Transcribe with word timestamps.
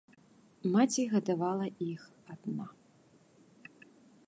Маці 0.75 1.03
гадавала 1.11 1.67
іх 1.89 2.01
адна. 2.37 2.65